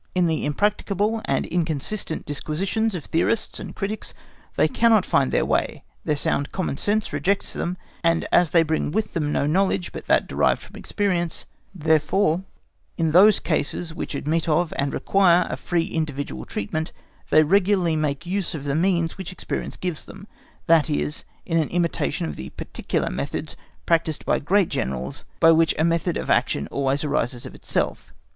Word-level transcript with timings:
In 0.15 0.25
the 0.25 0.45
impracticable 0.45 1.21
and 1.25 1.45
inconsistent 1.45 2.25
disquisitions 2.25 2.95
of 2.95 3.05
theorists 3.05 3.59
and 3.59 3.75
critics 3.75 4.15
they 4.55 4.67
cannot 4.67 5.05
find 5.05 5.31
their 5.31 5.45
way, 5.45 5.83
their 6.05 6.15
sound 6.15 6.51
common 6.51 6.77
sense 6.77 7.13
rejects 7.13 7.53
them, 7.53 7.77
and 8.03 8.27
as 8.31 8.49
they 8.49 8.63
bring 8.63 8.89
with 8.89 9.13
them 9.13 9.31
no 9.31 9.45
knowledge 9.45 9.91
but 9.91 10.07
that 10.07 10.25
derived 10.27 10.63
from 10.63 10.75
experience, 10.75 11.45
therefore 11.75 12.43
in 12.97 13.11
those 13.11 13.39
cases 13.39 13.93
which 13.93 14.15
admit 14.15 14.49
of, 14.49 14.73
and 14.75 14.91
require, 14.91 15.45
a 15.51 15.55
free 15.55 15.85
individual 15.85 16.45
treatment 16.45 16.91
they 17.29 17.43
readily 17.43 17.95
make 17.95 18.25
use 18.25 18.55
of 18.55 18.63
the 18.63 18.73
means 18.73 19.19
which 19.19 19.31
experience 19.31 19.77
gives 19.77 20.05
them—that 20.05 20.89
is, 20.89 21.25
an 21.45 21.57
imitation 21.69 22.25
of 22.25 22.37
the 22.37 22.49
particular 22.49 23.11
methods 23.11 23.55
practised 23.85 24.25
by 24.25 24.39
great 24.39 24.67
Generals, 24.69 25.25
by 25.39 25.51
which 25.51 25.75
a 25.77 25.83
method 25.83 26.17
of 26.17 26.27
action 26.31 26.67
then 26.71 26.97
arises 27.03 27.45
of 27.45 27.53
itself. 27.53 28.15